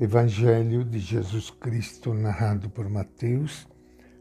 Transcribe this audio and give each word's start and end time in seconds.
Evangelho 0.00 0.84
de 0.84 1.00
Jesus 1.00 1.50
Cristo 1.50 2.14
narrado 2.14 2.70
por 2.70 2.88
Mateus, 2.88 3.66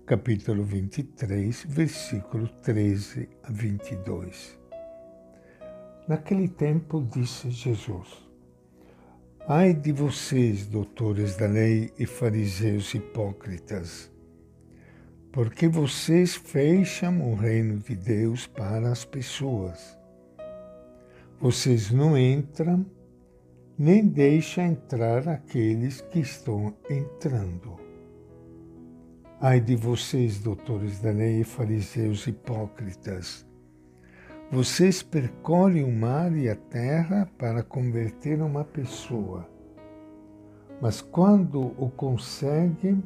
capítulo 0.07 0.63
23, 0.63 1.65
versículo 1.69 2.47
13 2.63 3.29
a 3.43 3.51
22. 3.51 4.57
Naquele 6.07 6.47
tempo 6.47 7.07
disse 7.13 7.51
Jesus: 7.51 8.07
Ai 9.47 9.71
de 9.71 9.91
vocês, 9.91 10.65
doutores 10.65 11.37
da 11.37 11.45
lei 11.45 11.93
e 11.99 12.07
fariseus 12.07 12.95
hipócritas, 12.95 14.11
porque 15.31 15.67
vocês 15.67 16.33
fecham 16.33 17.21
o 17.31 17.35
reino 17.35 17.77
de 17.77 17.95
Deus 17.95 18.47
para 18.47 18.91
as 18.91 19.05
pessoas. 19.05 19.95
Vocês 21.39 21.91
não 21.91 22.17
entram 22.17 22.83
nem 23.79 24.07
deixa 24.07 24.63
entrar 24.63 25.27
aqueles 25.29 26.01
que 26.01 26.19
estão 26.19 26.73
entrando. 26.89 27.77
Ai 29.39 29.59
de 29.59 29.75
vocês, 29.75 30.39
doutores 30.39 30.99
da 30.99 31.11
lei 31.11 31.41
e 31.41 31.43
fariseus 31.43 32.25
hipócritas, 32.25 33.45
vocês 34.51 35.03
percorrem 35.03 35.83
o 35.83 35.91
mar 35.91 36.35
e 36.35 36.49
a 36.49 36.55
terra 36.55 37.29
para 37.37 37.61
converter 37.61 38.41
uma 38.41 38.63
pessoa, 38.63 39.47
mas 40.81 40.99
quando 40.99 41.75
o 41.77 41.91
conseguem, 41.91 43.03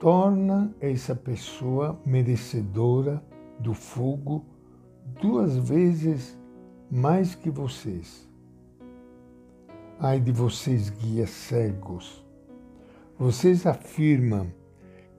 torna 0.00 0.74
essa 0.80 1.14
pessoa 1.14 1.96
merecedora 2.04 3.22
do 3.60 3.72
fogo 3.72 4.44
duas 5.22 5.56
vezes 5.56 6.36
mais 6.90 7.36
que 7.36 7.50
vocês. 7.50 8.25
Ai 9.98 10.20
de 10.20 10.30
vocês, 10.30 10.90
guias 10.90 11.30
cegos! 11.30 12.22
Vocês 13.18 13.64
afirmam 13.64 14.52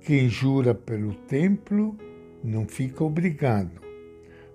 quem 0.02 0.30
jura 0.30 0.76
pelo 0.76 1.16
templo 1.16 1.98
não 2.44 2.68
fica 2.68 3.04
obrigado, 3.04 3.82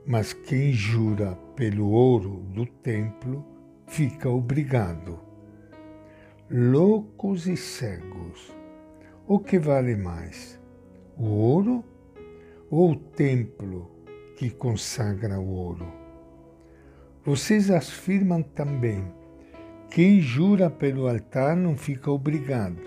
mas 0.07 0.33
quem 0.33 0.73
jura 0.73 1.37
pelo 1.57 1.91
ouro 1.91 2.37
do 2.55 2.65
templo 2.65 3.45
fica 3.89 4.31
obrigado. 4.31 5.19
Loucos 6.49 7.49
e 7.49 7.57
cegos, 7.57 8.55
o 9.27 9.41
que 9.41 9.59
vale 9.59 9.97
mais, 9.97 10.57
o 11.19 11.25
ouro 11.25 11.85
ou 12.71 12.93
o 12.93 12.97
templo 12.97 13.91
que 14.37 14.51
consagra 14.51 15.41
o 15.41 15.49
ouro? 15.49 15.93
Vocês 17.25 17.73
afirmam 17.73 18.41
também 18.41 19.05
quem 19.95 20.23
jura 20.23 20.71
pelo 20.71 21.07
altar 21.07 21.55
não 21.55 21.77
fica 21.77 22.11
obrigado, 22.11 22.81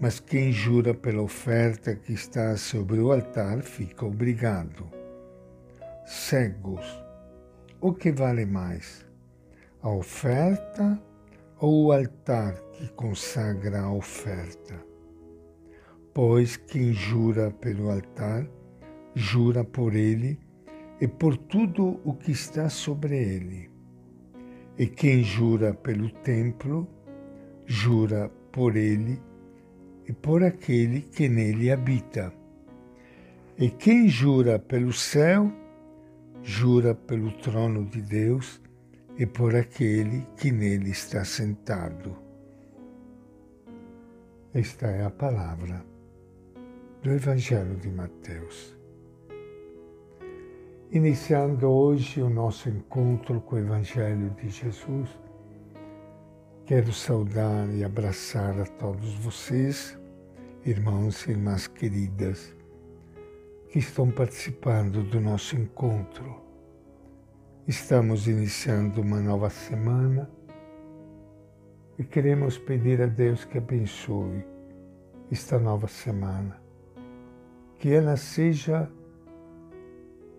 mas 0.00 0.18
quem 0.18 0.50
jura 0.50 0.92
pela 0.92 1.22
oferta 1.22 1.94
que 1.94 2.12
está 2.12 2.56
sobre 2.56 2.98
o 2.98 3.12
altar 3.12 3.62
fica 3.62 4.04
obrigado. 4.04 4.90
Cegos, 6.04 6.84
o 7.80 7.94
que 7.94 8.10
vale 8.10 8.44
mais? 8.44 9.06
A 9.82 9.88
oferta 9.88 11.00
ou 11.60 11.84
o 11.84 11.92
altar 11.92 12.60
que 12.72 12.88
consagra 12.88 13.80
a 13.80 13.92
oferta? 13.92 14.84
Pois 16.12 16.56
quem 16.56 16.92
jura 16.92 17.52
pelo 17.52 17.88
altar, 17.88 18.48
jura 19.14 19.62
por 19.62 19.94
ele 19.94 20.40
e 21.00 21.06
por 21.06 21.36
tudo 21.36 22.00
o 22.04 22.12
que 22.14 22.32
está 22.32 22.68
sobre 22.68 23.16
ele. 23.16 23.70
E 24.78 24.86
quem 24.86 25.22
jura 25.22 25.74
pelo 25.74 26.10
templo, 26.10 26.88
jura 27.66 28.30
por 28.50 28.76
ele 28.76 29.20
e 30.08 30.12
por 30.12 30.42
aquele 30.42 31.02
que 31.02 31.28
nele 31.28 31.70
habita. 31.70 32.32
E 33.58 33.68
quem 33.68 34.08
jura 34.08 34.58
pelo 34.58 34.92
céu, 34.92 35.52
jura 36.42 36.94
pelo 36.94 37.30
trono 37.32 37.84
de 37.84 38.00
Deus 38.00 38.60
e 39.18 39.26
por 39.26 39.54
aquele 39.54 40.26
que 40.36 40.50
nele 40.50 40.90
está 40.90 41.24
sentado. 41.24 42.16
Esta 44.54 44.86
é 44.86 45.04
a 45.04 45.10
palavra 45.10 45.84
do 47.02 47.10
Evangelho 47.10 47.76
de 47.76 47.88
Mateus. 47.88 48.79
Iniciando 50.92 51.70
hoje 51.70 52.20
o 52.20 52.28
nosso 52.28 52.68
encontro 52.68 53.40
com 53.42 53.54
o 53.54 53.58
Evangelho 53.60 54.28
de 54.30 54.48
Jesus, 54.48 55.08
quero 56.66 56.92
saudar 56.92 57.72
e 57.72 57.84
abraçar 57.84 58.60
a 58.60 58.64
todos 58.64 59.14
vocês, 59.18 59.96
irmãos 60.66 61.24
e 61.28 61.30
irmãs 61.30 61.68
queridas, 61.68 62.52
que 63.68 63.78
estão 63.78 64.10
participando 64.10 65.04
do 65.04 65.20
nosso 65.20 65.54
encontro. 65.54 66.42
Estamos 67.68 68.26
iniciando 68.26 69.00
uma 69.00 69.20
nova 69.20 69.48
semana 69.48 70.28
e 72.00 72.02
queremos 72.02 72.58
pedir 72.58 73.00
a 73.00 73.06
Deus 73.06 73.44
que 73.44 73.58
abençoe 73.58 74.44
esta 75.30 75.56
nova 75.56 75.86
semana, 75.86 76.60
que 77.78 77.92
ela 77.92 78.16
seja 78.16 78.90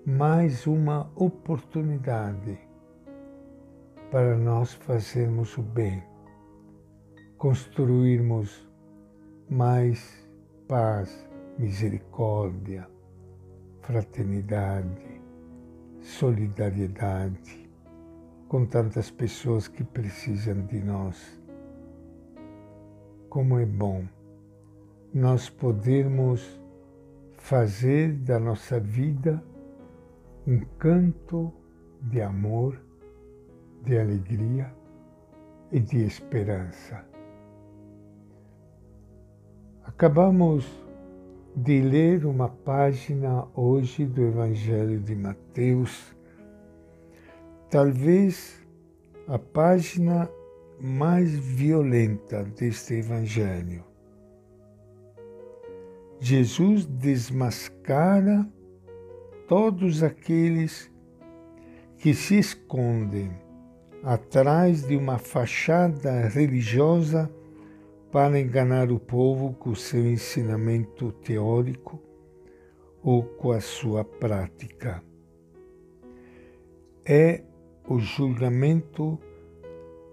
mais 0.05 0.65
uma 0.65 1.11
oportunidade 1.15 2.57
para 4.09 4.35
nós 4.35 4.73
fazermos 4.73 5.55
o 5.59 5.61
bem, 5.61 6.03
construirmos 7.37 8.67
mais 9.47 10.27
paz, 10.67 11.29
misericórdia, 11.55 12.89
fraternidade, 13.81 15.21
solidariedade 16.01 17.69
com 18.47 18.65
tantas 18.65 19.11
pessoas 19.11 19.67
que 19.67 19.83
precisam 19.83 20.65
de 20.65 20.79
nós. 20.79 21.39
Como 23.29 23.59
é 23.59 23.67
bom 23.67 24.03
nós 25.13 25.47
podermos 25.47 26.59
fazer 27.37 28.13
da 28.13 28.39
nossa 28.39 28.79
vida 28.79 29.43
um 30.47 30.59
canto 30.79 31.53
de 32.01 32.21
amor, 32.21 32.79
de 33.83 33.97
alegria 33.97 34.73
e 35.71 35.79
de 35.79 36.03
esperança. 36.03 37.05
Acabamos 39.83 40.65
de 41.55 41.81
ler 41.81 42.25
uma 42.25 42.49
página 42.49 43.47
hoje 43.55 44.05
do 44.05 44.23
Evangelho 44.23 44.99
de 44.99 45.15
Mateus, 45.15 46.15
talvez 47.69 48.65
a 49.27 49.37
página 49.37 50.29
mais 50.79 51.37
violenta 51.37 52.43
deste 52.43 52.95
Evangelho. 52.95 53.83
Jesus 56.19 56.85
desmascara 56.85 58.47
todos 59.51 60.01
aqueles 60.01 60.89
que 61.97 62.13
se 62.13 62.39
escondem 62.39 63.29
atrás 64.01 64.87
de 64.87 64.95
uma 64.95 65.17
fachada 65.17 66.29
religiosa 66.29 67.29
para 68.13 68.39
enganar 68.39 68.89
o 68.93 68.97
povo 68.97 69.53
com 69.55 69.75
seu 69.75 70.05
ensinamento 70.09 71.11
teórico 71.11 72.01
ou 73.03 73.23
com 73.23 73.51
a 73.51 73.59
sua 73.59 74.05
prática. 74.05 75.03
É 77.05 77.43
o 77.85 77.99
julgamento 77.99 79.19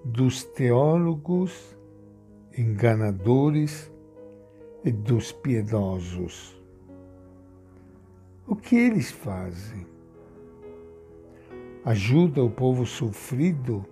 dos 0.04 0.42
teólogos 0.42 1.78
enganadores 2.56 3.88
e 4.84 4.90
dos 4.90 5.30
piedosos. 5.30 6.57
O 8.50 8.56
que 8.56 8.76
eles 8.76 9.10
fazem? 9.10 9.86
Ajuda 11.84 12.42
o 12.42 12.48
povo 12.48 12.86
sofrido 12.86 13.84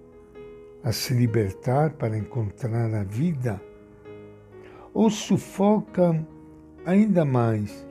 a 0.83 0.93
se 0.93 1.13
libertar 1.13 1.91
para 1.91 2.17
encontrar 2.17 2.95
a 2.95 3.05
vida? 3.05 3.61
Ou 4.95 5.11
sufoca 5.11 6.27
ainda 6.87 7.23
mais 7.23 7.87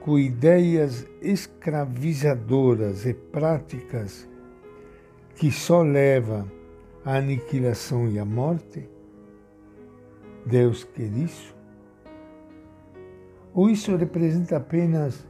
com 0.00 0.18
ideias 0.18 1.06
escravizadoras 1.22 3.06
e 3.06 3.14
práticas 3.14 4.28
que 5.36 5.52
só 5.52 5.80
levam 5.82 6.50
à 7.04 7.18
aniquilação 7.18 8.08
e 8.08 8.18
à 8.18 8.24
morte? 8.24 8.90
Deus 10.44 10.82
quer 10.82 11.12
isso? 11.12 11.54
Ou 13.54 13.70
isso 13.70 13.94
representa 13.94 14.56
apenas 14.56 15.24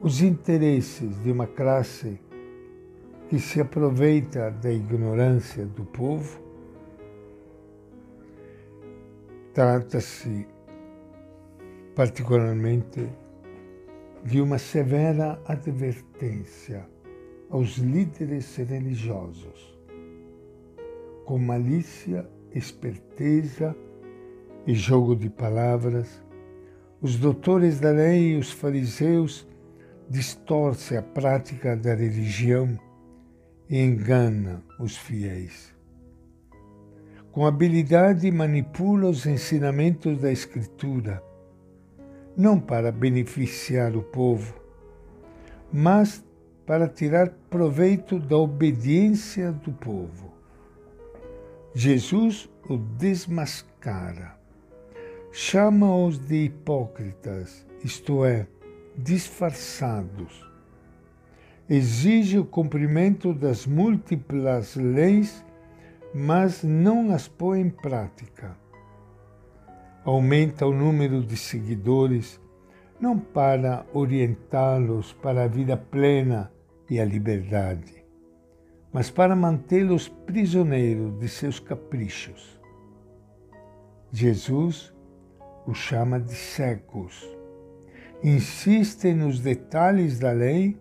os 0.00 0.20
interesses 0.20 1.22
de 1.22 1.32
uma 1.32 1.46
classe 1.46 2.20
que 3.28 3.38
se 3.40 3.60
aproveita 3.60 4.50
da 4.50 4.70
ignorância 4.70 5.64
do 5.64 5.84
povo. 5.84 6.38
Trata-se 9.54 10.46
particularmente 11.94 13.08
de 14.22 14.40
uma 14.40 14.58
severa 14.58 15.40
advertência 15.46 16.86
aos 17.48 17.78
líderes 17.78 18.54
religiosos, 18.56 19.78
com 21.24 21.38
malícia, 21.38 22.28
esperteza 22.54 23.74
e 24.66 24.74
jogo 24.74 25.16
de 25.16 25.30
palavras, 25.30 26.22
os 27.00 27.16
doutores 27.16 27.80
da 27.80 27.90
lei 27.90 28.34
e 28.34 28.36
os 28.36 28.50
fariseus 28.50 29.46
distorcem 30.08 30.98
a 30.98 31.02
prática 31.02 31.76
da 31.76 31.94
religião 31.94 32.78
e 33.68 33.80
enganam 33.80 34.62
os 34.78 34.96
fiéis. 34.96 35.74
Com 37.32 37.46
habilidade 37.46 38.30
manipula 38.30 39.08
os 39.10 39.26
ensinamentos 39.26 40.18
da 40.18 40.32
Escritura, 40.32 41.22
não 42.36 42.58
para 42.58 42.90
beneficiar 42.90 43.96
o 43.96 44.02
povo, 44.02 44.54
mas 45.72 46.24
para 46.64 46.88
tirar 46.88 47.30
proveito 47.50 48.18
da 48.18 48.36
obediência 48.36 49.52
do 49.52 49.72
povo. 49.72 50.34
Jesus 51.74 52.48
o 52.68 52.76
desmascara, 52.76 54.36
chama-os 55.30 56.18
de 56.18 56.46
hipócritas, 56.46 57.66
isto 57.84 58.24
é, 58.24 58.46
disfarçados. 58.96 60.44
Exige 61.68 62.38
o 62.38 62.44
cumprimento 62.44 63.34
das 63.34 63.66
múltiplas 63.66 64.76
leis, 64.76 65.44
mas 66.14 66.62
não 66.62 67.12
as 67.12 67.28
põe 67.28 67.60
em 67.60 67.70
prática. 67.70 68.56
Aumenta 70.04 70.66
o 70.66 70.72
número 70.72 71.22
de 71.22 71.36
seguidores, 71.36 72.40
não 73.00 73.18
para 73.18 73.84
orientá-los 73.92 75.12
para 75.12 75.44
a 75.44 75.48
vida 75.48 75.76
plena 75.76 76.50
e 76.88 77.00
a 77.00 77.04
liberdade, 77.04 78.04
mas 78.92 79.10
para 79.10 79.34
mantê-los 79.34 80.08
prisioneiros 80.08 81.18
de 81.18 81.28
seus 81.28 81.58
caprichos. 81.58 82.58
Jesus 84.12 84.94
os 85.66 85.76
chama 85.76 86.20
de 86.20 86.32
cegos 86.32 87.35
insiste 88.22 89.12
nos 89.12 89.40
detalhes 89.40 90.18
da 90.18 90.32
lei 90.32 90.76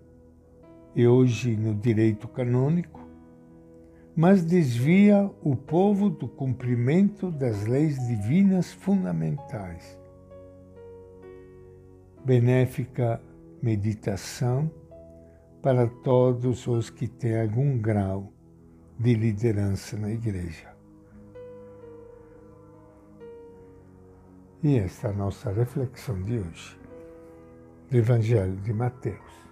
e 0.96 1.08
hoje 1.08 1.56
no 1.56 1.76
direito 1.76 2.28
canônico, 2.28 3.02
mas 4.16 4.46
desvia 4.46 5.30
o 5.42 5.56
povo 5.56 6.10
do 6.10 6.28
cumprimento 6.28 7.30
das 7.30 7.66
leis 7.66 7.98
divinas 8.08 8.72
fundamentais. 8.72 10.00
Benéfica 12.24 13.22
meditação 13.62 14.72
para 15.62 15.88
todos 15.88 16.66
os 16.68 16.90
que 16.90 17.08
têm 17.08 17.42
algum 17.42 17.78
grau 17.78 18.32
de 18.98 19.14
liderança 19.14 19.98
na 19.98 20.10
Igreja. 20.12 20.74
E 24.64 24.80
esta 24.80 25.08
é 25.08 25.12
a 25.12 25.14
nossa 25.14 25.52
reflexão 25.52 26.24
de 26.24 26.40
hoje 26.40 26.85
do 27.90 27.98
Evangelho 27.98 28.56
de 28.58 28.74
Mateus. 28.74 29.45